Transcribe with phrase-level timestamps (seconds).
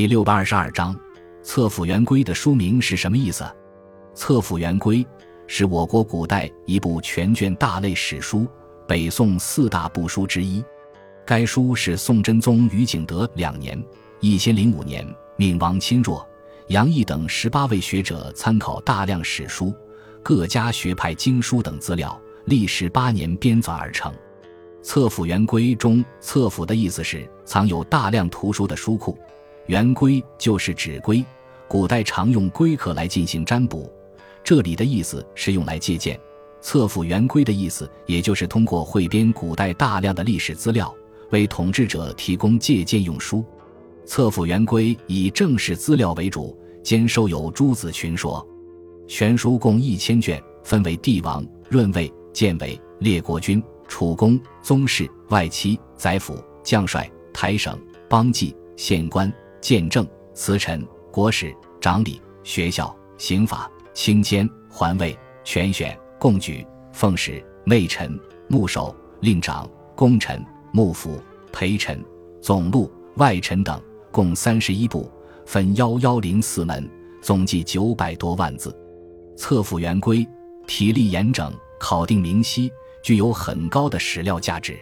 [0.00, 0.98] 第六百二十二章，
[1.42, 3.44] 册府元规的书名是什么意思？
[4.14, 5.06] 册府元规
[5.46, 8.48] 是我国古代一部全卷大类史书，
[8.88, 10.64] 北宋四大部书之一。
[11.26, 13.78] 该书是宋真宗于景德两年
[14.20, 16.26] （一千零五年）命王钦若、
[16.68, 19.70] 杨毅等十八位学者参考大量史书、
[20.22, 24.10] 各家学派经书等资料，历时八年编纂而成。
[24.80, 29.18] 册府元规中，册府的意思是藏有大量图书的书库。
[29.70, 31.24] 圆规就是指龟，
[31.68, 33.88] 古代常用龟壳来进行占卜。
[34.42, 36.18] 这里的意思是用来借鉴。
[36.60, 40.92] 册府圆规的意思，也就是通过汇编古代大量的历史资料，
[41.30, 43.44] 为统治者提供借鉴用书。
[44.04, 48.44] 册府圆规以正史资料为主，兼收有诸子群说。
[49.06, 57.78] 全书共一千卷，分为帝王、润位、建委、列国君、楚公、宗室、外戚、宰辅、将帅、台省、
[58.08, 59.32] 邦记、县官。
[59.60, 68.18] 见证、辞臣、国史、长礼、学校、刑法、清监、环卫、全选、贡举、奉使、内臣、
[68.48, 71.20] 牧守、令长、功臣、幕府、
[71.52, 72.02] 陪臣、
[72.40, 75.10] 总录、外臣等，共三十一部，
[75.44, 76.88] 分幺幺零四门，
[77.20, 78.74] 总计九百多万字。
[79.36, 80.26] 册府圆规，
[80.66, 82.70] 体例严整，考定明晰，
[83.02, 84.78] 具有很高的史料价值。